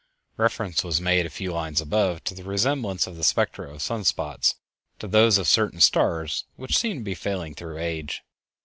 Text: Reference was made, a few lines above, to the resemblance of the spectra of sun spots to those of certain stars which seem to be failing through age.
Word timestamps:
Reference 0.35 0.83
was 0.83 0.99
made, 0.99 1.27
a 1.27 1.29
few 1.29 1.53
lines 1.53 1.79
above, 1.79 2.23
to 2.23 2.33
the 2.33 2.43
resemblance 2.43 3.05
of 3.05 3.17
the 3.17 3.23
spectra 3.23 3.71
of 3.71 3.83
sun 3.83 4.03
spots 4.03 4.55
to 4.97 5.07
those 5.07 5.37
of 5.37 5.47
certain 5.47 5.79
stars 5.79 6.45
which 6.55 6.75
seem 6.75 6.97
to 6.97 7.03
be 7.03 7.13
failing 7.13 7.53
through 7.53 7.77
age. 7.77 8.23